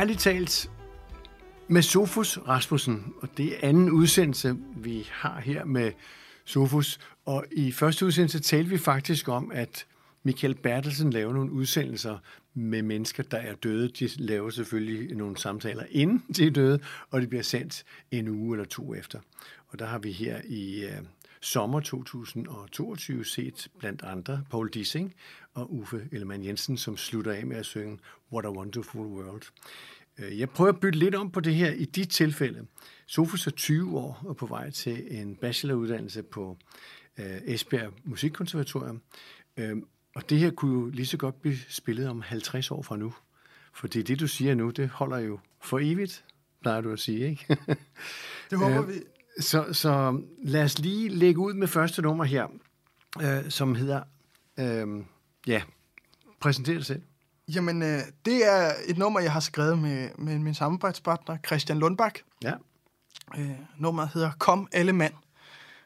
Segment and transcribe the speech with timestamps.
[0.00, 0.70] Ærligt talt
[1.68, 5.92] med Sofus Rasmussen, og det er anden udsendelse, vi har her med
[6.44, 6.98] Sofus.
[7.24, 9.86] Og i første udsendelse talte vi faktisk om, at
[10.22, 12.18] Michael Bertelsen laver nogle udsendelser
[12.54, 13.88] med mennesker, der er døde.
[13.88, 16.80] De laver selvfølgelig nogle samtaler inden de er døde,
[17.10, 19.18] og det bliver sendt en uge eller to efter.
[19.68, 20.98] Og der har vi her i øh,
[21.40, 25.14] sommer 2022 set blandt andre Paul Dissing
[25.54, 27.98] og Uffe Ellemann Jensen, som slutter af med at synge
[28.32, 29.42] What a Wonderful World.
[30.18, 32.66] Øh, jeg prøver at bytte lidt om på det her i de tilfælde.
[33.06, 36.56] Sofus er 20 år og på vej til en bacheloruddannelse på
[37.18, 39.02] øh, Esbjerg Musikkonservatorium.
[39.56, 39.76] Øh,
[40.14, 43.14] og det her kunne jo lige så godt blive spillet om 50 år fra nu.
[43.72, 46.24] For det, det du siger nu, det holder jo for evigt,
[46.62, 47.56] plejer du at sige, ikke?
[48.50, 48.92] det håber vi.
[49.40, 52.46] Så, så lad os lige lægge ud med første nummer her,
[53.22, 54.02] øh, som hedder,
[54.58, 55.04] øh,
[55.46, 55.62] ja,
[56.40, 57.02] præsenter dig selv.
[57.54, 62.18] Jamen, øh, det er et nummer, jeg har skrevet med, med min samarbejdspartner, Christian Lundbak.
[62.42, 62.52] Ja.
[63.38, 65.14] Øh, nummeret hedder Kom alle mand.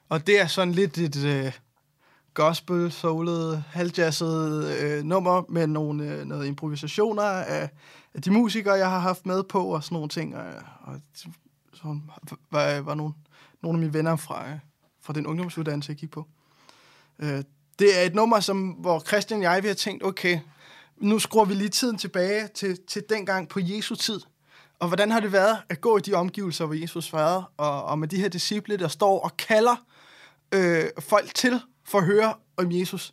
[0.08, 1.52] Og det er sådan lidt et øh,
[2.34, 7.70] gospel, soulet, halvjazzet øh, nummer med nogle, øh, noget improvisationer af,
[8.14, 10.36] af de musikere, jeg har haft med på, og sådan nogle ting.
[10.36, 10.46] Og,
[10.80, 11.00] og
[11.72, 12.02] sådan,
[12.50, 13.12] var, var nogle,
[13.64, 14.58] nogle af mine venner fra, øh,
[15.02, 16.26] fra den ungdomsuddannelse, jeg gik på.
[17.18, 17.42] Øh,
[17.78, 20.38] det er et nummer, som, hvor Christian og jeg vi har tænkt, okay,
[20.96, 24.20] nu skruer vi lige tiden tilbage til, til dengang på Jesu tid.
[24.78, 27.98] Og hvordan har det været at gå i de omgivelser, hvor Jesus var, og, og
[27.98, 29.76] med de her disciple, der står og kalder
[30.54, 33.12] øh, folk til for at høre om Jesus.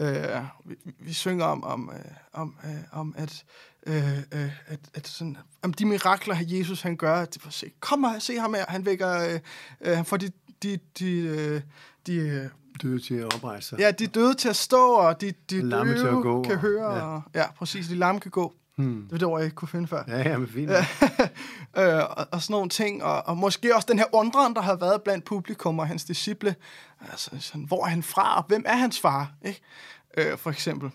[0.00, 3.44] Øh, vi, vi synger om, om, øh, om, øh, om at,
[3.86, 7.14] øh, øh, at, at sådan, om de mirakler, Jesus han gør.
[7.14, 8.64] At, se, kom og se ham her.
[8.68, 9.40] Han vækker, øh,
[9.80, 10.30] øh, han får de,
[10.62, 11.60] de, de, øh,
[12.06, 12.50] de, de
[12.82, 13.78] døde til at oprejse sig.
[13.78, 16.52] Ja, de døde til at stå, og de, de lamme døde til at gå, kan
[16.52, 16.94] og, høre.
[16.96, 17.02] Ja.
[17.02, 17.88] Og, ja, præcis.
[17.88, 18.54] De lamme kan gå.
[18.76, 19.02] Hmm.
[19.02, 20.04] Det var det ord, jeg ikke kunne finde før.
[20.08, 20.70] Ja, ja, men fint.
[21.78, 23.04] øh, og, og sådan nogle ting.
[23.04, 26.54] Og, og måske også den her undren, der har været blandt publikum og hans disciple.
[27.10, 29.32] Altså, sådan, hvor er han fra, og hvem er hans far?
[29.44, 29.60] Ikke?
[30.16, 30.90] Øh, for eksempel.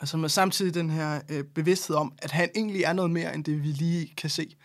[0.00, 3.44] Altså med samtidig den her øh, bevidsthed om, at han egentlig er noget mere, end
[3.44, 4.56] det vi lige kan se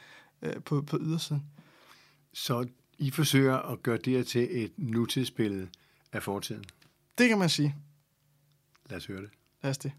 [0.41, 1.43] øh, på, på ydersiden.
[2.33, 2.67] Så
[2.97, 5.67] I forsøger at gøre det her til et nutidsbillede
[6.13, 6.63] af fortiden?
[7.17, 7.75] Det kan man sige.
[8.89, 9.29] Lad os høre det.
[9.63, 9.91] Lad os det.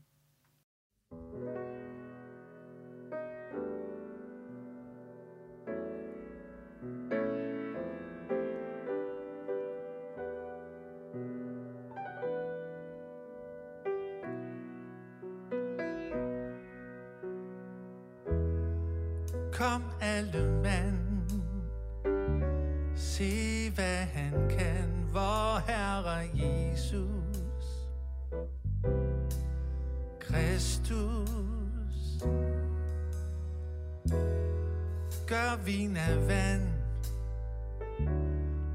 [19.61, 21.31] Kom alle mand,
[22.97, 27.67] se hvad han kan, vor Herre Jesus.
[30.21, 30.91] Kristus,
[35.27, 36.69] gør vin af vand.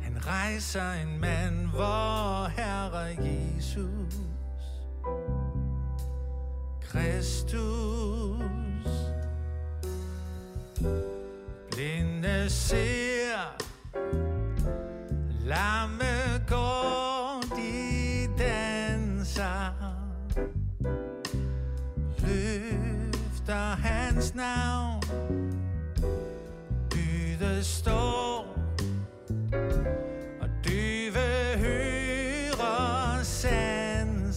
[0.02, 4.16] Han rejser en mand, vor Herre Jesus.
[6.82, 7.95] Kristus,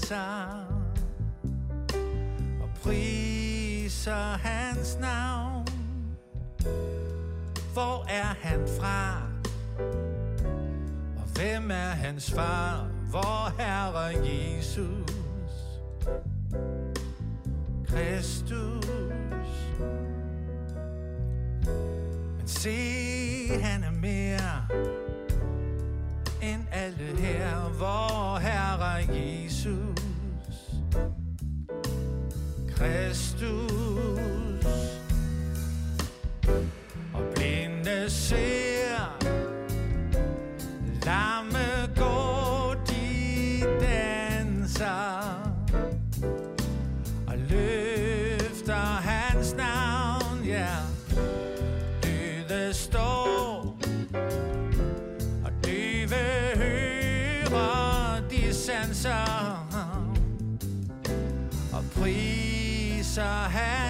[0.09, 0.65] sanser,
[2.63, 5.67] og priser hans navn.
[7.73, 9.23] Hvor er han fra?
[11.17, 12.89] Og hvem er hans far?
[13.13, 15.09] Vor Herre Jesus
[17.87, 18.87] Kristus
[22.37, 22.77] Men se,
[23.63, 24.67] han er mere
[26.43, 29.98] End alle her Vor Herre Jesus
[32.79, 33.51] Kristus.
[37.15, 39.19] Og blinde ser
[41.07, 45.53] Lamme går, de danser.
[47.27, 50.77] Og løfter hans navn, ja.
[52.03, 53.79] Døde står
[55.45, 56.25] Og døve
[56.57, 59.78] hører de sanser.
[63.19, 63.88] Priser hans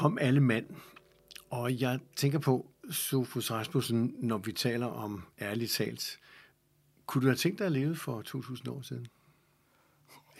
[0.00, 0.66] kom alle mand.
[1.50, 6.18] Og jeg tænker på, Sofus Rasmussen, når vi taler om ærligt talt,
[7.06, 9.06] kunne du have tænkt dig at leve for 2000 år siden?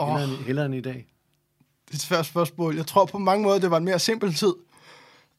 [0.00, 0.22] Hellere, oh.
[0.22, 1.06] end, hellere end i dag?
[1.86, 2.76] Det er et svært spørgsmål.
[2.76, 4.54] Jeg tror på mange måder, det var en mere simpel tid.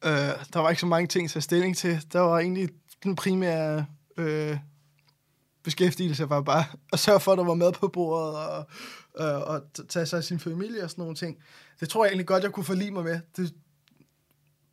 [0.06, 0.12] Uh,
[0.54, 2.02] der var ikke så mange ting at tage stilling til.
[2.14, 2.70] Der var egentlig
[3.04, 3.86] den primære
[4.18, 4.58] uh,
[5.64, 6.64] beskæftigelse var bare
[6.94, 8.66] at sørge for, at der var mad på bordet og,
[9.20, 11.38] uh, og tage sig af sin familie og sådan nogle ting.
[11.80, 13.20] Det tror jeg egentlig godt, jeg kunne forlige mig med.
[13.38, 13.54] Det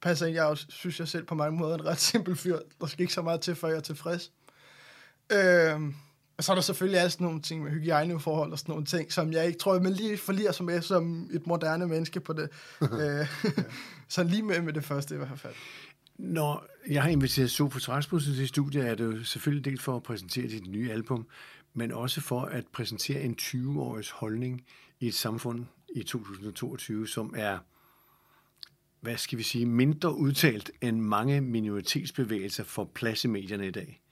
[0.02, 0.34] passer ind.
[0.34, 2.58] Jeg synes jeg selv på mange måder en ret simpel fyr.
[2.80, 4.32] Der skal ikke så meget til, før jeg er tilfreds.
[5.32, 5.82] Uh,
[6.38, 9.32] og så er der selvfølgelig også nogle ting med hygiejneforhold og sådan nogle ting, som
[9.32, 12.48] jeg ikke tror, man lige forliger sig med som et moderne menneske på det.
[13.02, 13.26] Øh,
[14.08, 15.54] så lige med med det første i hvert fald.
[16.18, 20.02] Når jeg har inviteret Sofus Rasmussen til studiet, er det jo selvfølgelig dels for at
[20.02, 21.26] præsentere dit nye album,
[21.74, 24.64] men også for at præsentere en 20-års holdning
[25.00, 25.64] i et samfund
[25.96, 27.58] i 2022, som er,
[29.00, 34.02] hvad skal vi sige, mindre udtalt end mange minoritetsbevægelser for plads i medierne i dag.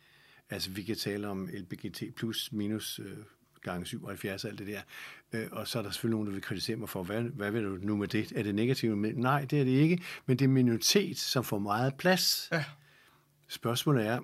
[0.51, 3.17] Altså, vi kan tale om LBGT plus minus øh,
[3.63, 4.81] gange 77 alt det der.
[5.33, 7.65] Øh, og så er der selvfølgelig nogen, der vil kritisere mig for, hvad, hvad vil
[7.65, 8.33] du nu med det?
[8.33, 9.19] Er det negativt?
[9.19, 10.03] Nej, det er det ikke.
[10.27, 12.49] Men det er minoritet, som får meget plads.
[12.53, 12.65] Ja.
[13.49, 14.21] Spørgsmålet er,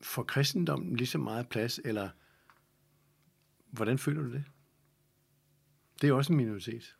[0.00, 2.08] får kristendommen lige så meget plads, eller
[3.70, 4.44] hvordan føler du det?
[6.00, 6.96] Det er også en minoritet.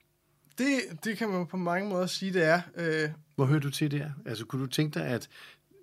[0.60, 2.60] Det, det kan man på mange måder sige, det er.
[2.74, 3.10] Øh...
[3.34, 4.10] Hvor hører du til der?
[4.26, 5.28] Altså, kunne du tænke dig, at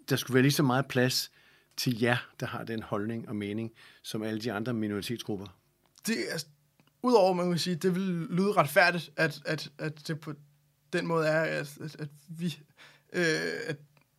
[0.09, 1.31] der skulle være lige så meget plads
[1.77, 3.71] til jer, der har den holdning og mening,
[4.03, 5.45] som alle de andre minoritetsgrupper?
[6.07, 6.43] Det er,
[7.01, 10.33] udover man kan sige, det vil lyde retfærdigt, at, at, at det på
[10.93, 12.59] den måde er, at, at, at vi,
[13.13, 13.23] øh,
[13.67, 13.77] at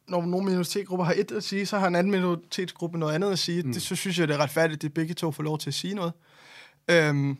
[0.08, 3.38] når nogle minoritetsgrupper har et at sige, så har en anden minoritetsgruppe noget andet at
[3.38, 3.62] sige.
[3.62, 3.72] Mm.
[3.72, 5.94] Det, så synes jeg, det er retfærdigt, at begge to får lov til at sige
[5.94, 6.12] noget.
[6.90, 7.36] Øhm,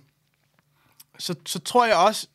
[1.18, 2.28] så, så tror jeg også,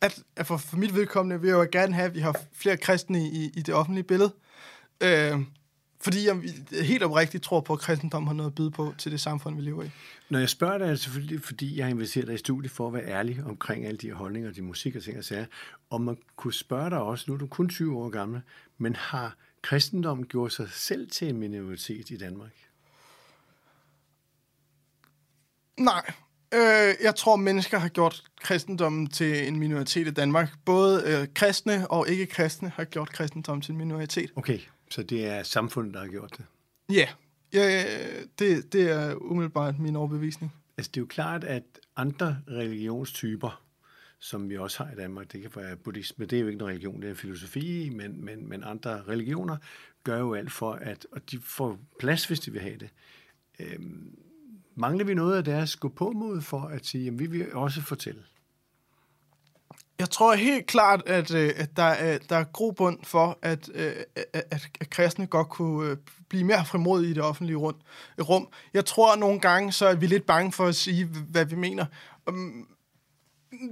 [0.00, 2.76] at, at for, for mit vedkommende vil jeg jo gerne have, at vi har flere
[2.76, 4.34] kristne i, i det offentlige billede.
[5.00, 5.46] Øhm,
[6.00, 6.42] fordi jeg
[6.84, 9.62] helt oprigtigt tror på, at kristendom har noget at byde på til det samfund, vi
[9.62, 9.90] lever i.
[10.30, 12.86] Når jeg spørger dig, er det selvfølgelig, fordi jeg har inviteret dig i studiet for
[12.86, 15.46] at være ærlig omkring alle de her holdninger, de musik og ting og sager.
[15.90, 18.40] Og man kunne spørge dig også, nu er du kun 20 år gammel,
[18.78, 22.52] men har kristendommen gjort sig selv til en minoritet i Danmark?
[25.78, 26.12] Nej.
[26.54, 30.50] Øh, jeg tror, mennesker har gjort kristendommen til en minoritet i Danmark.
[30.64, 34.30] Både øh, kristne og ikke-kristne har gjort kristendommen til en minoritet.
[34.36, 34.58] Okay.
[34.90, 36.44] Så det er samfundet, der har gjort det?
[36.94, 37.08] Ja,
[37.52, 37.84] ja
[38.38, 40.52] det, det er umiddelbart min overbevisning.
[40.76, 41.62] Altså, det er jo klart, at
[41.96, 43.62] andre religionstyper,
[44.18, 46.68] som vi også har i Danmark, det kan være buddhisme, det er jo ikke en
[46.68, 49.56] religion, det er en filosofi, men, men, men andre religioner
[50.04, 52.90] gør jo alt for, at og de får plads, hvis de vil have det.
[53.60, 54.18] Øhm,
[54.80, 57.82] mangler vi noget af deres gå på mod for at sige, at vi vil også
[57.82, 58.22] fortælle?
[59.98, 63.92] Jeg tror helt klart, at, øh, at der, er, der er grobund for, at, øh,
[64.32, 65.96] at, at, kristne godt kunne øh,
[66.28, 67.56] blive mere frimodige i det offentlige
[68.20, 68.48] rum.
[68.74, 71.86] Jeg tror, nogle gange så er vi lidt bange for at sige, hvad vi mener.
[72.28, 72.66] Øhm,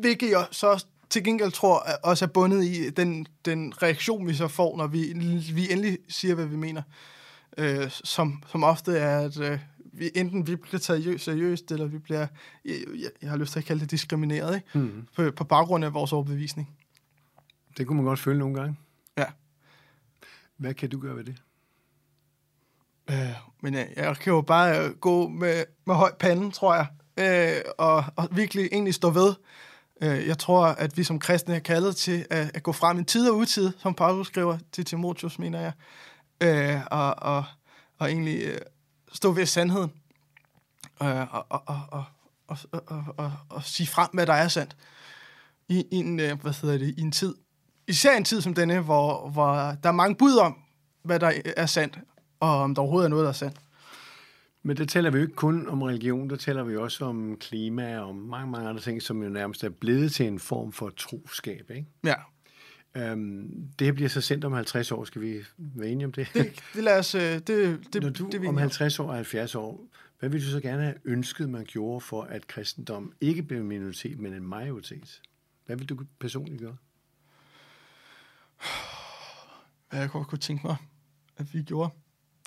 [0.01, 4.49] hvilket jeg så til gengæld tror også er bundet i den, den reaktion, vi så
[4.49, 5.13] får, når vi,
[5.55, 6.83] vi endelig siger, hvad vi mener.
[7.59, 9.61] Øh, som, som ofte er, at
[9.99, 12.27] vi, enten vi bliver taget seriøst, eller vi bliver,
[12.65, 14.79] jeg, jeg har lyst til at kalde det diskrimineret, ikke?
[14.79, 15.07] Mm.
[15.17, 16.77] På, på baggrund af vores overbevisning.
[17.77, 18.77] Det kunne man godt føle nogle gange.
[19.19, 19.25] Ja.
[20.57, 21.37] Hvad kan du gøre ved det?
[23.11, 23.17] Øh,
[23.61, 26.87] men jeg, jeg kan jo bare gå med, med høj pande, tror jeg,
[27.17, 29.35] øh, og, og virkelig egentlig stå ved.
[30.03, 33.05] Øh, jeg tror, at vi som kristne er kaldet til at, at gå frem i
[33.05, 35.73] tid og utid, som Paulus skriver til Timotheus, mener jeg,
[36.41, 37.45] øh, og, og,
[37.99, 38.59] og egentlig øh,
[39.13, 39.93] stå ved sandheden
[41.03, 42.05] øh, og, og, og, og,
[42.47, 44.77] og, og, og, og sige frem, hvad der er sandt
[45.69, 47.35] i, i, en, øh, hvad hedder det, i en tid.
[47.87, 50.59] Især en tid som denne, hvor, hvor der er mange bud om,
[51.03, 51.99] hvad der er sandt,
[52.41, 53.57] og om der overhovedet er noget, der er sandt.
[54.63, 57.99] Men det taler vi jo ikke kun om religion, der taler vi også om klima
[57.99, 60.91] og om mange, mange andre ting, som jo nærmest er blevet til en form for
[60.91, 61.87] troskab, ikke?
[62.05, 62.15] Ja.
[62.99, 65.05] Øhm, det her bliver så sendt om 50 år.
[65.05, 66.29] Skal vi være enige om det?
[66.35, 67.11] Det, det lader os...
[67.11, 69.87] Det, det, Når du det, om 50 år og 70 år,
[70.19, 73.67] hvad vil du så gerne have ønsket, man gjorde for, at kristendom ikke blev en
[73.67, 75.23] minoritet, men en majoritet?
[75.67, 76.77] Hvad vil du personligt gøre?
[79.91, 80.77] Hvad jeg godt kunne tænke mig,
[81.37, 81.91] at vi gjorde.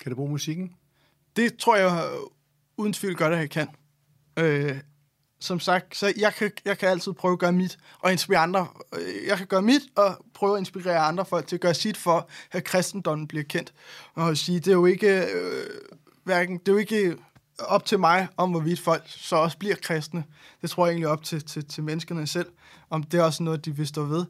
[0.01, 0.75] Kan du bruge musikken?
[1.35, 2.09] Det tror jeg
[2.77, 3.67] uden tvivl godt, at jeg kan.
[4.39, 4.79] Øh,
[5.41, 8.67] som sagt, så jeg kan, jeg kan altid prøve at gøre mit og inspirere andre.
[8.95, 11.97] Øh, jeg kan gøre mit og prøve at inspirere andre folk til at gøre sit
[11.97, 13.73] for, at kristendommen bliver kendt.
[14.13, 15.65] Og sige, det er jo ikke, øh,
[16.23, 17.15] hverken, det er jo ikke
[17.59, 20.23] op til mig, om hvorvidt folk så også bliver kristne.
[20.61, 22.47] Det tror jeg egentlig op til, til, til menneskerne selv,
[22.89, 24.25] om det er også noget, de vil stå ved.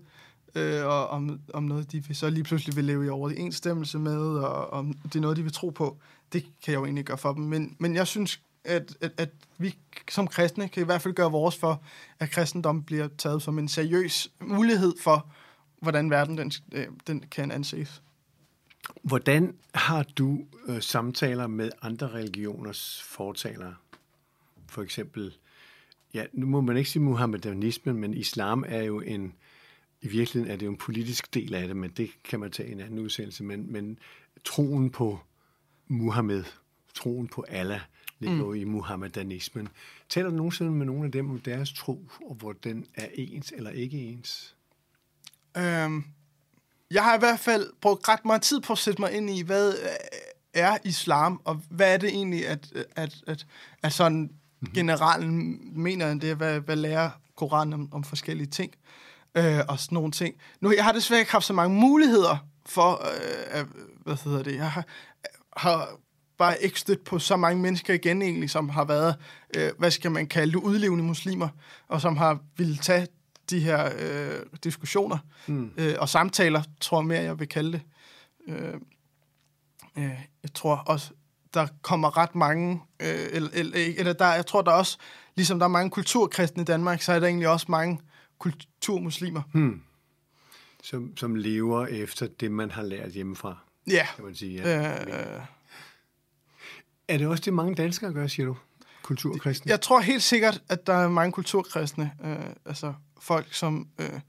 [0.56, 4.18] øh, og om, om noget, de vil så lige pludselig vil leve i overensstemmelse med,
[4.20, 5.98] og om det er noget, de vil tro på.
[6.34, 7.44] Det kan jeg jo egentlig gøre for dem.
[7.44, 9.78] Men, men jeg synes, at, at, at vi
[10.10, 11.84] som kristne kan i hvert fald gøre vores for,
[12.20, 15.28] at kristendom bliver taget som en seriøs mulighed for,
[15.82, 18.02] hvordan verden den, øh, den kan anses.
[19.04, 23.76] Hvordan har du øh, samtaler med andre religioners fortalere?
[24.68, 25.38] For eksempel,
[26.14, 29.34] ja, nu må man ikke sige muhammedanismen, men islam er jo en,
[30.02, 32.70] i virkeligheden er det jo en politisk del af det, men det kan man tage
[32.70, 34.00] i en anden udsendelse, men, men
[34.46, 35.20] troen på
[35.88, 36.44] Muhammed,
[36.94, 37.82] troen på Allah,
[38.22, 38.42] ligger mm.
[38.42, 39.68] jo i muhammedanismen.
[40.10, 43.54] Taler du nogensinde med nogle af dem om deres tro, og hvor den er ens
[43.56, 44.56] eller ikke ens?
[45.58, 46.04] Øhm,
[46.92, 49.42] jeg har i hvert fald brugt ret meget tid på at sætte mig ind i,
[49.42, 49.90] hvad øh,
[50.54, 53.48] er islam, og hvad er det egentlig, at, at, at,
[53.84, 54.74] at sådan mm-hmm.
[54.74, 58.74] generalen mener det, hvad, hvad lærer Koranen om, om forskellige ting,
[59.36, 60.36] øh, og sådan nogle ting.
[60.60, 63.06] Nu, jeg har desværre ikke haft så mange muligheder for,
[63.58, 63.66] øh,
[64.04, 64.86] hvad hedder det, jeg har,
[65.58, 65.90] har
[66.42, 69.16] bare ikke stødt på så mange mennesker igen egentlig, som har været,
[69.58, 71.48] øh, hvad skal man kalde det, udlevende muslimer,
[71.88, 73.08] og som har ville tage
[73.50, 75.18] de her øh, diskussioner
[75.48, 75.72] mm.
[75.78, 77.82] øh, og samtaler, tror jeg mere, jeg vil kalde det.
[78.48, 78.74] Øh,
[79.98, 81.12] øh, jeg tror også,
[81.54, 84.98] der kommer ret mange, øh, eller, eller, eller der, jeg tror der også,
[85.36, 88.00] ligesom der er mange kulturkristne i Danmark, så er der egentlig også mange
[88.40, 89.42] kulturmuslimer.
[89.54, 89.82] Hmm.
[90.84, 93.58] Som, som lever efter det, man har lært hjemmefra.
[93.88, 94.08] Ja.
[94.16, 94.62] Kan man sige.
[94.62, 95.38] Ja.
[95.38, 95.42] Øh,
[97.14, 98.58] er det også det, mange danskere gør, siger du?
[99.04, 99.70] Kulturkristne?
[99.70, 104.20] Jeg tror helt sikkert, at der er mange kulturkristne, øh, altså folk, som øh,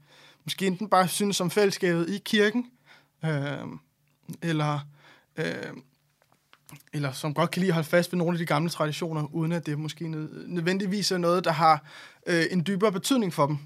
[0.43, 2.65] måske enten bare synes om fællesskabet i kirken,
[3.25, 3.31] øh,
[4.41, 4.79] eller,
[5.37, 5.45] øh,
[6.93, 9.51] eller som godt kan lide at holde fast ved nogle af de gamle traditioner, uden
[9.51, 10.07] at det måske
[10.47, 11.85] nødvendigvis er noget, der har
[12.27, 13.57] øh, en dybere betydning for dem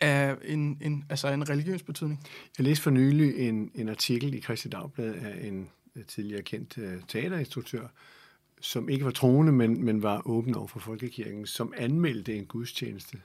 [0.00, 2.20] af en, en, altså en religiøs betydning.
[2.58, 6.78] Jeg læste for nylig en, en artikel i Christi Dagblad af en Øh, tidligere kendt
[6.78, 7.86] uh, teaterinstruktør,
[8.60, 13.22] som ikke var troende, men, men var åben over for folkekirken, som anmeldte en gudstjeneste.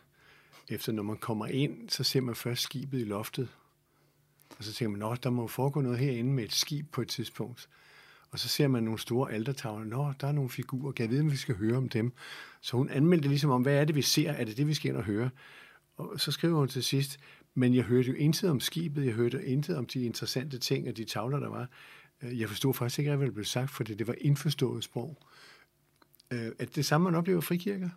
[0.70, 3.48] Efter når man kommer ind, så ser man først skibet i loftet.
[4.58, 7.08] Og så tænker man, at der må foregå noget herinde med et skib på et
[7.08, 7.70] tidspunkt.
[8.32, 9.86] Og så ser man nogle store altertavler.
[9.86, 10.92] Nå, der er nogle figurer.
[10.92, 12.14] Kan jeg vide, om vi skal høre om dem?
[12.62, 14.32] Så hun anmeldte ligesom om, hvad er det, vi ser?
[14.32, 15.30] Er det det, vi skal ind og høre?
[15.98, 17.20] Og så skriver hun til sidst,
[17.54, 20.98] men jeg hørte jo intet om skibet, jeg hørte intet om de interessante ting og
[20.98, 21.68] de tavler, der var.
[22.24, 25.18] Øh, jeg forstod faktisk ikke, hvad der blev sagt, fordi det var indforstået sprog.
[26.32, 27.90] Øh, er det samme, man oplever frikirker?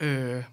[0.00, 0.44] Øh,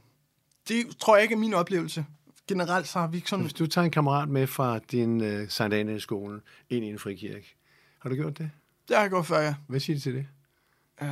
[0.67, 2.05] det tror jeg ikke er min oplevelse.
[2.48, 3.43] Generelt så har vi ikke sådan...
[3.46, 7.55] Hvis du tager en kammerat med fra din uh, Sankt skole ind i en frikirke,
[8.00, 8.51] har du gjort det?
[8.88, 9.55] Det har jeg gjort før, ja.
[9.67, 10.27] Hvad siger du til det?
[11.01, 11.08] Uh,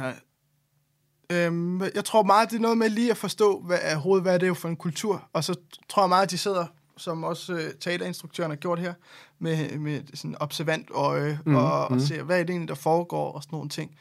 [1.32, 4.34] øhm, jeg tror meget, det er noget med lige at forstå, hvad er hovedet, hvad
[4.34, 5.30] er det jo for en kultur.
[5.34, 5.56] Og så
[5.90, 6.66] tror jeg meget, at de sidder
[7.00, 8.94] som også øh, teaterinstruktøren har gjort her,
[9.40, 12.00] med, med sådan observant øje, mm, og, og mm.
[12.00, 13.96] ser, hvad er det egentlig, der foregår, og sådan nogle ting.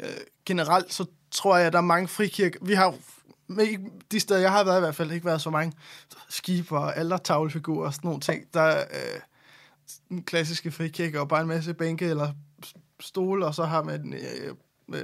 [0.00, 0.08] Øh,
[0.46, 2.58] generelt, så tror jeg, at der er mange frikirker.
[2.62, 2.94] Vi har
[3.60, 3.80] ikke,
[4.12, 5.72] de steder, jeg har været i hvert fald, ikke været så mange
[6.28, 8.44] skibe og aldertavlefigurer og sådan nogle ting.
[8.54, 8.84] Der er
[10.10, 12.32] øh, klassiske frikirker, og bare en masse bænke eller
[13.00, 14.54] stole, og så har man, øh,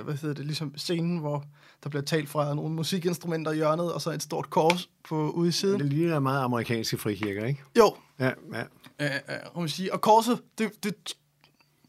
[0.04, 1.44] hvad hedder det, ligesom scenen, hvor
[1.88, 5.48] der bliver talt fra nogle musikinstrumenter i hjørnet, og så et stort kors på ude
[5.48, 5.80] i siden.
[5.80, 7.62] Det ligner meget amerikanske frikirker, ikke?
[7.78, 7.96] Jo.
[8.20, 8.62] Ja, ja.
[9.00, 9.92] Øh, øh, man sige.
[9.92, 10.94] Og korset, det, det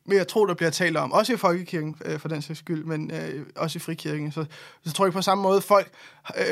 [0.05, 1.11] vil jeg tro, der bliver talt om.
[1.11, 4.31] Også i folkekirken, øh, for den sags skyld, men øh, også i frikirken.
[4.31, 4.45] Så,
[4.85, 5.91] så tror jeg på samme måde, folk
[6.37, 6.45] øh,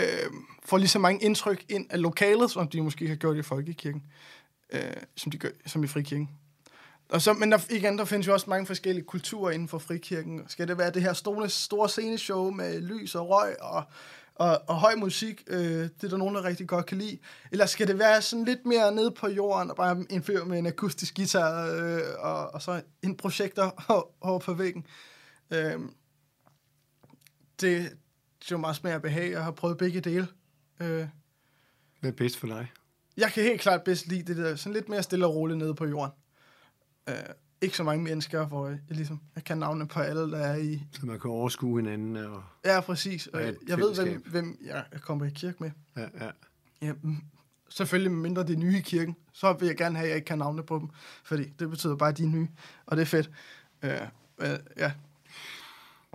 [0.66, 4.04] får lige så mange indtryk ind af lokalet, som de måske har gjort i folkekirken,
[4.74, 4.82] øh,
[5.16, 6.30] som, de gør, som i frikirken.
[7.10, 10.44] Og så, men der, igen, der findes jo også mange forskellige kulturer inden for frikirken.
[10.48, 13.84] Skal det være det her store, store sceneshow med lys og røg og,
[14.36, 17.18] og, og høj musik, øh, det er der nogen, der rigtig godt kan lide?
[17.52, 20.60] Eller skal det være sådan lidt mere nede på jorden, og bare en fyr med
[20.60, 23.70] en akustisk guitar, øh, og, og så en projekter
[24.22, 24.86] over på væggen?
[25.52, 25.80] Øh,
[27.62, 27.92] det,
[28.40, 29.32] det er jo meget smag og behag.
[29.32, 30.28] Jeg har prøvet begge dele.
[30.80, 31.08] Øh,
[32.00, 32.72] Hvad er bedst for dig?
[33.18, 35.76] Jeg kan helt klart bedst lide det der, sådan lidt mere stille og roligt nede
[35.76, 36.12] på jorden.
[37.08, 37.16] Øh,
[37.62, 40.84] ikke så mange mennesker, hvor jeg, ligesom, jeg kan navne på alle, der er i...
[40.92, 42.44] Så man kan overskue hinanden og...
[42.66, 43.28] Ja, præcis.
[43.28, 45.72] Og jeg, jeg ved, hvem, hvem jeg kommer i kirke med.
[45.98, 46.32] Ja, ja.
[46.82, 46.94] ja
[47.70, 50.38] selvfølgelig mindre de nye i kirken, så vil jeg gerne have, at jeg ikke kan
[50.38, 50.90] navne på dem,
[51.24, 52.48] fordi det betyder bare, at de er nye,
[52.86, 53.30] og det er fedt.
[53.84, 53.90] Uh,
[54.38, 54.92] uh, ja.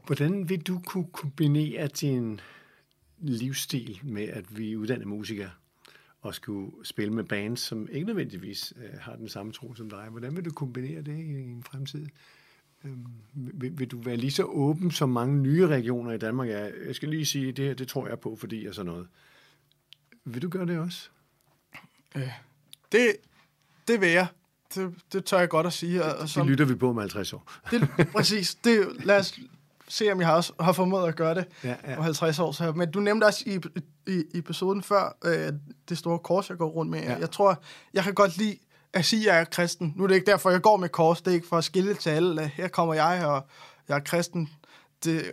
[0.06, 2.40] Hvordan vil du kunne kombinere din
[3.18, 5.50] livsstil med, at vi uddanner musikere?
[6.22, 10.06] Og skulle spille med bands, som ikke nødvendigvis øh, har den samme tro som dig.
[10.10, 12.06] Hvordan vil du kombinere det i en fremtid?
[12.84, 16.68] Øhm, vil, vil du være lige så åben, som mange nye regioner i Danmark er?
[16.86, 19.06] Jeg skal lige sige, det her, det tror jeg på, fordi jeg sådan noget.
[20.24, 21.08] Vil du gøre det også?
[22.16, 22.28] Øh,
[22.92, 23.16] det,
[23.88, 24.26] det vil jeg.
[24.74, 26.04] Det, det tør jeg godt at sige.
[26.04, 27.52] Og, og Det som, lytter vi på om 50 år.
[27.70, 28.54] det, præcis.
[28.54, 29.40] Det, lad os
[29.88, 31.96] se, om jeg har, også, har formået at gøre det Ja, ja.
[31.96, 32.52] om 50 år.
[32.52, 32.72] Så.
[32.72, 33.58] Men du nævnte også i,
[34.06, 35.52] i, i episoden før, øh,
[35.88, 37.02] det store kors, jeg går rundt med.
[37.02, 37.16] Ja.
[37.16, 37.62] Jeg tror,
[37.94, 38.58] jeg kan godt lide
[38.92, 39.92] at sige, at jeg er kristen.
[39.96, 41.22] Nu er det ikke derfor, jeg går med kors.
[41.22, 42.48] Det er ikke for at skille til alle.
[42.48, 43.46] Her kommer jeg, og
[43.88, 44.48] jeg er kristen.
[45.04, 45.30] Det,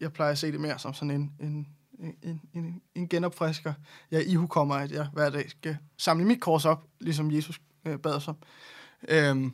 [0.00, 1.66] jeg plejer at se det mere som sådan en, en,
[2.22, 3.72] en, en, en genopfrisker.
[4.10, 8.14] Jeg ihukommer, at jeg hver dag skal samle mit kors op, ligesom Jesus øh, bad
[8.14, 8.36] os om.
[9.08, 9.52] Øhm,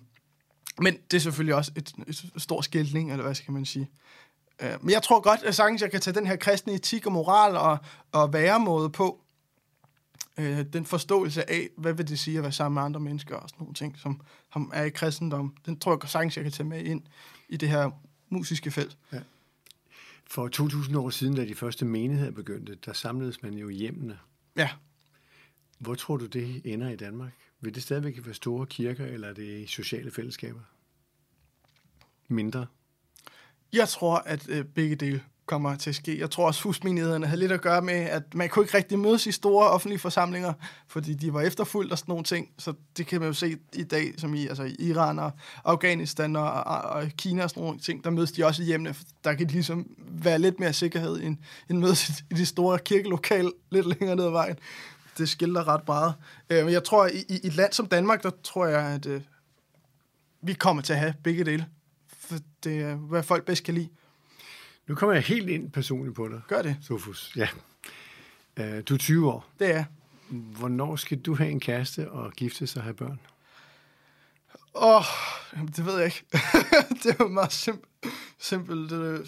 [0.81, 3.91] men det er selvfølgelig også et, et stor skiltning, eller hvad skal man sige.
[4.63, 7.13] Øh, men jeg tror godt, at sagtens jeg kan tage den her kristne etik og
[7.13, 7.79] moral og,
[8.13, 9.21] og væremåde på.
[10.39, 13.49] Øh, den forståelse af, hvad vil det sige at være sammen med andre mennesker og
[13.49, 14.21] sådan nogle ting, som,
[14.53, 15.55] som er i kristendom.
[15.67, 17.03] Den tror jeg sagtens, jeg kan tage med ind
[17.49, 17.91] i det her
[18.29, 18.99] musiske felt.
[20.27, 24.19] For 2000 år siden, da de første menigheder begyndte, der samledes man jo hjemmene.
[24.57, 24.71] Ja,
[25.79, 27.33] Hvor tror du, det ender i Danmark?
[27.61, 30.61] Vil det stadigvæk være store kirker, eller er det sociale fællesskaber?
[32.29, 32.67] Mindre?
[33.73, 36.21] Jeg tror, at øh, begge dele kommer til at ske.
[36.21, 39.27] Jeg tror også, husmenighederne havde lidt at gøre med, at man kunne ikke rigtig mødes
[39.27, 40.53] i store offentlige forsamlinger,
[40.89, 42.49] fordi de var efterfulgt og sådan nogle ting.
[42.59, 45.31] Så det kan man jo se i dag, som i, altså i Iran og
[45.65, 48.95] Afghanistan og, og, og Kina og sådan nogle ting, der mødes de også i hjemmene.
[49.25, 51.37] Der kan ligesom være lidt mere sikkerhed end,
[51.71, 54.57] end mødes i, de store kirkelokal lidt længere ned ad vejen.
[55.19, 56.15] Det skiller ret meget.
[56.51, 59.21] Øh, men jeg tror, i, i et land som Danmark, der tror jeg, at øh,
[60.43, 61.67] vi kommer til at have begge dele.
[62.65, 63.89] Det hvad folk bedst kan lide.
[64.87, 66.77] Nu kommer jeg helt ind personligt på dig, Gør det.
[66.83, 67.33] Sofus.
[67.37, 67.49] Ja.
[68.57, 69.51] Øh, Du er 20 år.
[69.59, 69.85] Det er.
[70.31, 73.21] Hvornår skal du have en kæreste og gifte sig og have børn?
[74.75, 76.25] Åh, oh, det ved jeg ikke.
[77.03, 79.27] det er jo meget simpelt, simpelt øh,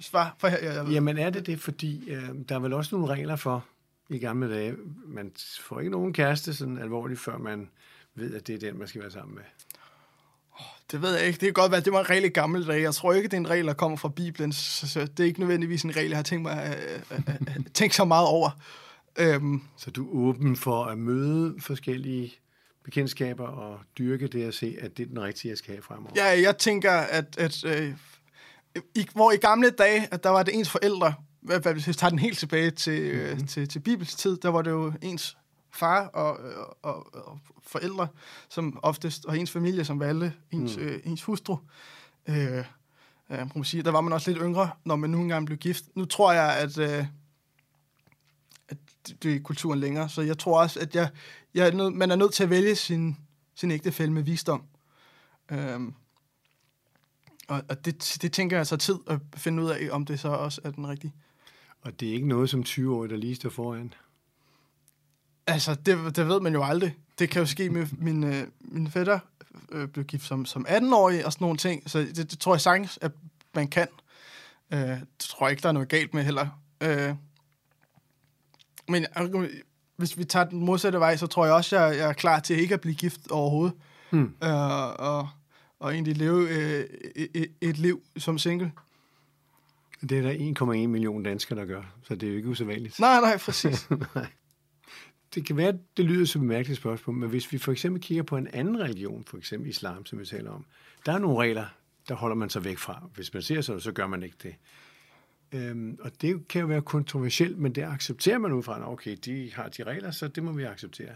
[0.00, 0.36] svar.
[0.38, 3.14] For jeg, jeg, jeg, Jamen er det det, fordi øh, der er vel også nogle
[3.14, 3.66] regler for
[4.08, 4.76] i gamle dage.
[5.06, 7.70] Man får ikke nogen kæreste sådan alvorligt, før man
[8.14, 9.44] ved, at det er den, man skal være sammen med.
[10.90, 11.36] Det ved jeg ikke.
[11.36, 12.82] Det kan godt være, det var en regel i gamle dage.
[12.82, 14.52] Jeg tror ikke, det er en regel, der kommer fra Bibelen.
[14.52, 16.76] Så, det er ikke nødvendigvis en regel, jeg har tænkt mig
[17.10, 18.50] øh, øh, øh, tænkt så meget over.
[19.18, 22.32] Øhm, Så du er åben for at møde forskellige
[22.84, 26.10] bekendtskaber og dyrke det at se, at det er den rigtige, jeg skal have fremover.
[26.16, 27.92] ja, jeg tænker, at, at øh,
[28.94, 31.14] i, hvor i gamle dage, at der var det ens forældre,
[31.72, 33.46] hvis vi tager den helt tilbage til, øh, Mhm.
[33.46, 35.36] til, til Bibels tid, der var det jo ens
[35.72, 36.38] far og,
[36.82, 38.08] og, og forældre,
[38.48, 40.82] som oftest, og ens familie, som valgte ens, Mm.
[40.82, 41.56] øh, ens hustru.
[42.28, 42.64] Øh,
[43.30, 45.84] øh, må sige, der var man også lidt yngre, når man nu engang blev gift.
[45.94, 47.06] Nu tror jeg, at, øh,
[48.68, 48.76] at
[49.22, 51.10] det- er kulturen længere, så jeg tror også, at jeg,
[51.54, 53.16] jeg er nød, man er nødt til at vælge sin,
[53.54, 54.62] sin ægtefælle med visdom.
[55.50, 55.94] Øhm,
[57.48, 60.28] og og det, det tænker jeg så tid at finde ud af, om det så
[60.28, 61.14] også er den rigtige.
[61.82, 63.94] Og det er ikke noget som 20-årig, der lige står foran.
[65.52, 66.96] Altså, det, det ved man jo aldrig.
[67.18, 69.18] Det kan jo ske med min, øh, min fætter
[69.72, 71.90] øh, blev gift som, som 18-årig og sådan nogle ting.
[71.90, 73.12] Så det, det tror jeg sagtens, at
[73.54, 73.88] man kan.
[74.72, 76.46] Øh, det tror jeg ikke, der er noget galt med heller.
[76.80, 77.14] Øh,
[78.88, 79.48] men øh,
[79.96, 82.60] hvis vi tager den modsatte vej, så tror jeg også, jeg, jeg er klar til
[82.60, 83.76] ikke at blive gift overhovedet.
[84.10, 84.34] Hmm.
[84.44, 85.28] Øh, og,
[85.80, 86.84] og egentlig leve øh,
[87.34, 88.72] et, et liv som single.
[90.00, 90.32] Det er der
[90.82, 93.00] 1,1 million danskere, der gør, så det er jo ikke usædvanligt.
[93.00, 93.88] Nej, nej, præcis.
[95.34, 98.22] Det kan være, det lyder som et mærkeligt spørgsmål, men hvis vi for eksempel kigger
[98.22, 100.64] på en anden religion, for eksempel islam, som vi taler om,
[101.06, 101.66] der er nogle regler,
[102.08, 103.08] der holder man sig væk fra.
[103.14, 104.54] Hvis man ser sådan, så gør man ikke det.
[105.52, 109.52] Øhm, og det kan jo være kontroversielt, men det accepterer man ud fra, okay, de
[109.54, 111.14] har de regler, så det må vi acceptere.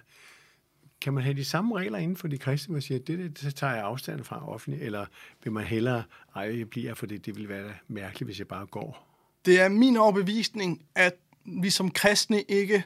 [1.00, 3.54] Kan man have de samme regler inden for de kristne, man siger, det, det, det
[3.54, 5.06] tager jeg afstand fra offentligt, eller
[5.44, 6.02] vil man hellere,
[6.36, 9.10] ej, jeg bliver, for det, det ville være mærkeligt, hvis jeg bare går?
[9.44, 12.84] Det er min overbevisning, at vi som kristne ikke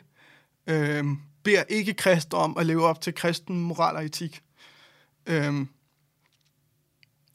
[0.68, 1.04] øh,
[1.42, 4.42] beder ikke kristne om at leve op til kristen moral og etik.
[5.26, 5.54] Øh,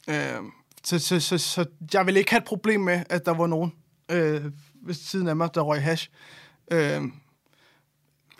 [0.10, 0.43] øh,
[0.84, 3.74] så, så, så, så jeg vil ikke have et problem med, at der var nogen
[4.12, 4.52] øh,
[4.86, 6.10] ved siden af mig, der røg hash.
[6.72, 7.02] Øh,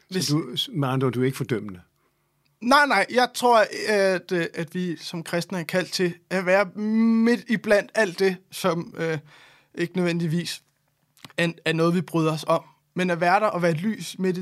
[0.10, 1.82] hvis, Så du, med andre du er ikke fordømmende.
[2.62, 6.66] Nej, nej, jeg tror, at, øh, at vi som kristne er kaldt til at være
[6.66, 9.18] midt i blandt alt det, som øh,
[9.76, 10.64] ikke nødvendigvis
[11.38, 12.64] er, er noget, vi bryder os om.
[12.94, 14.42] Men at være der og være et lys midt i,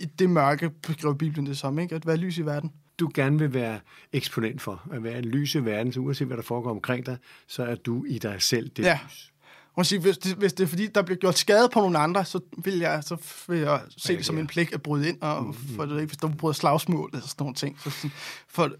[0.00, 1.94] i det mørke, beskriver Bibelen det som, ikke?
[1.94, 2.72] At være lys i verden.
[2.98, 3.80] du gerne vil være
[4.12, 7.16] eksponent for, at være lys i verden, så uanset hvad der foregår omkring dig,
[7.48, 8.98] så er du i dig selv det Ja.
[9.06, 9.32] lys.
[9.76, 12.40] Man hvis, det, hvis det er fordi, der bliver gjort skade på nogle andre, så
[12.64, 13.16] vil jeg, så
[13.48, 16.16] vil jeg se det som en pligt at bryde ind, og for det, ikke, hvis
[16.16, 17.80] der bryder slagsmål eller sådan nogle ting.
[17.80, 18.10] Så, sådan-
[18.48, 18.70] for,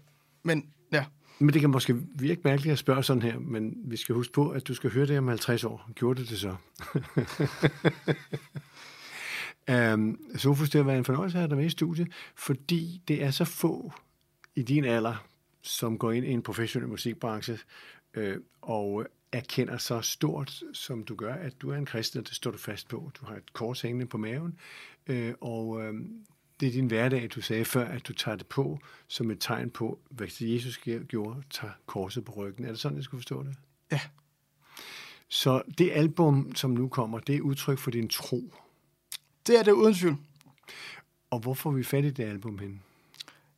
[0.43, 1.05] men ja,
[1.39, 4.49] Men det kan måske virke mærkeligt at spørge sådan her, men vi skal huske på,
[4.49, 5.89] at du skal høre det om 50 år.
[5.95, 6.55] Gjorde du det så?
[9.71, 13.23] um, Sofus, det har været en fornøjelse at have dig med i studiet, fordi det
[13.23, 13.91] er så få
[14.55, 15.27] i din alder,
[15.61, 17.59] som går ind i en professionel musikbranche,
[18.13, 22.35] øh, og erkender så stort, som du gør, at du er en kristen, og det
[22.35, 23.11] står du fast på.
[23.21, 24.59] Du har et kors hængende på maven,
[25.07, 25.93] øh, og øh,
[26.59, 29.69] det er din hverdag, du sagde før, at du tager det på som et tegn
[29.69, 32.65] på, hvad Jesus gjorde, tager korset på ryggen.
[32.65, 33.55] Er det sådan, jeg skulle forstå det?
[33.91, 34.01] Ja.
[35.29, 38.53] Så det album, som nu kommer, det er udtryk for din tro.
[39.47, 40.17] Det er det uden tvivl.
[41.29, 42.81] Og hvor får vi fat i det album hen?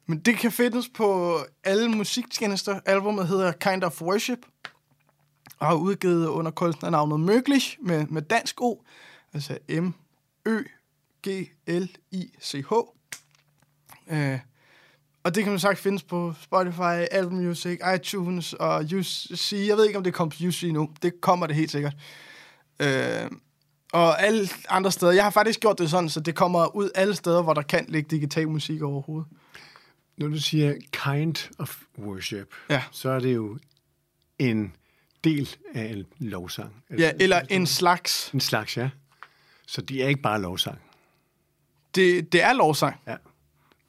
[0.05, 2.79] Men det kan findes på alle musiktjenester.
[2.85, 4.39] Albumet hedder Kind of Worship,
[5.59, 8.83] og har udgivet under kunstnernavnet Möglich med, med dansk O,
[9.33, 10.65] altså M-Ø-G-L-I-C-H.
[14.11, 14.39] Øh,
[15.23, 19.53] og det kan man sagt findes på Spotify, Apple Music, iTunes og UC.
[19.67, 20.89] Jeg ved ikke, om det kommer på UC nu.
[21.01, 21.93] Det kommer det helt sikkert.
[22.79, 23.31] Øh,
[23.93, 25.11] og alle andre steder.
[25.11, 27.85] Jeg har faktisk gjort det sådan, så det kommer ud alle steder, hvor der kan
[27.87, 29.27] ligge digital musik overhovedet.
[30.17, 32.83] Når du siger kind of worship, ja.
[32.91, 33.57] så er det jo
[34.39, 34.73] en
[35.23, 36.83] del af en lovsang.
[36.97, 38.31] Ja, eller en slags.
[38.33, 38.89] En slags, ja.
[39.67, 40.79] Så det er ikke bare lovsang.
[41.95, 42.95] Det, det er lovsang.
[43.07, 43.15] Ja,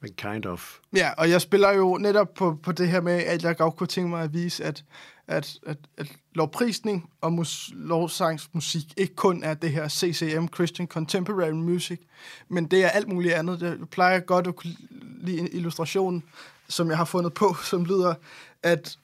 [0.01, 0.79] men kind of.
[0.97, 3.87] Ja, og jeg spiller jo netop på, på det her med, at jeg godt kunne
[3.87, 4.85] tænke mig at vise, at,
[5.27, 11.51] at, at, at lovprisning og mus, lovsangsmusik ikke kun er det her CCM, Christian Contemporary
[11.51, 12.01] Music,
[12.49, 13.63] men det er alt muligt andet.
[13.63, 14.77] Jeg plejer godt at kunne
[15.21, 16.23] lide en illustration,
[16.69, 18.15] som jeg har fundet på, som lyder,
[18.63, 18.99] at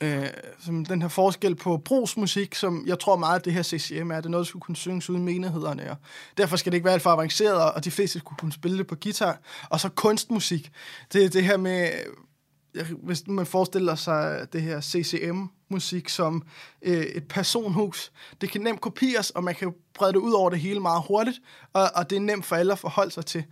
[0.00, 0.26] øh,
[0.64, 4.16] som den her forskel på brugsmusik, som jeg tror meget, at det her CCM er,
[4.16, 5.90] det er noget, der skulle kunne synges uden menighederne.
[5.90, 5.96] Og
[6.36, 8.86] derfor skal det ikke være alt for avanceret, og de fleste skulle kunne spille det
[8.86, 9.38] på guitar.
[9.70, 10.72] Og så kunstmusik.
[11.12, 11.90] Det er det her med,
[13.02, 16.42] hvis man forestiller sig det her CCM-musik som
[16.82, 20.58] øh, et personhus, det kan nemt kopieres, og man kan brede det ud over det
[20.58, 21.40] hele meget hurtigt,
[21.72, 23.44] og, og det er nemt for alle at forholde sig til.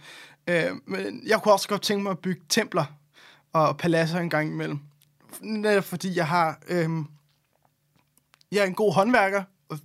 [0.49, 2.85] Øh, men jeg kunne også godt tænke mig at bygge templer
[3.53, 4.79] og paladser en gang imellem
[5.41, 6.59] netop fordi jeg har...
[6.69, 7.07] Øhm,
[8.53, 9.77] jeg er en god håndværker, i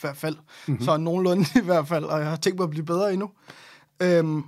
[0.00, 0.36] hvert fald.
[0.66, 0.84] Mm-hmm.
[0.84, 3.30] Så nogenlunde i hvert fald, og jeg har tænkt mig at blive bedre endnu.
[4.00, 4.44] Øhm,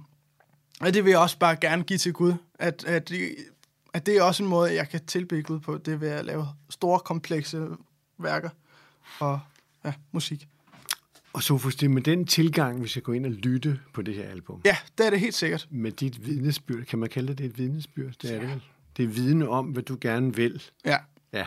[0.80, 3.12] og det vil jeg også bare gerne give til Gud, at, at,
[3.94, 6.46] at det er også en måde, jeg kan tilbede Gud på, det ved at lave
[6.70, 7.68] store, komplekse
[8.18, 8.50] værker
[9.20, 9.40] og
[9.84, 10.48] ja, musik.
[11.32, 14.14] Og Sofus, det er med den tilgang, vi skal gå ind og lytte på det
[14.14, 14.60] her album.
[14.64, 15.66] Ja, det er det helt sikkert.
[15.70, 18.12] Med dit vidnesbyrd, kan man kalde det, det et vidnesbyrd?
[18.22, 18.40] Det er ja.
[18.40, 18.62] det vel?
[18.96, 20.62] Det er viden om, hvad du gerne vil.
[20.84, 20.96] Ja.
[21.32, 21.46] Ja.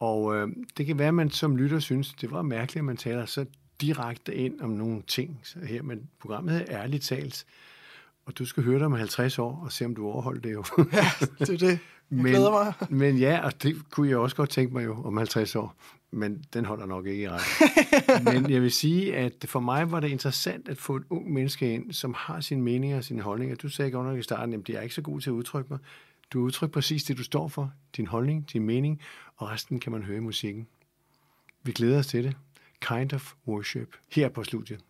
[0.00, 2.96] Og øh, det kan være, at man som lytter synes, det var mærkeligt, at man
[2.96, 3.46] taler så
[3.80, 7.44] direkte ind om nogle ting så her, men programmet er ærligt talt,
[8.26, 10.64] og du skal høre det om 50 år og se, om du overholder det jo.
[10.92, 11.06] ja,
[11.38, 11.78] det er det.
[12.10, 12.72] Jeg men, glæder mig.
[12.90, 15.76] men ja, og det kunne jeg også godt tænke mig jo om 50 år,
[16.10, 17.42] men den holder nok ikke i ret.
[18.34, 21.74] men jeg vil sige, at for mig var det interessant at få et ung menneske
[21.74, 23.56] ind, som har sine meninger og sine holdninger.
[23.56, 25.70] Du sagde godt nok i starten, at jeg er ikke så god til at udtrykke
[25.70, 25.78] mig.
[26.32, 29.00] Du udtrykker præcis det, du står for, din holdning, din mening,
[29.36, 30.66] og resten kan man høre i musikken.
[31.62, 32.36] Vi glæder os til det.
[32.80, 34.80] Kind of Worship her på studiet.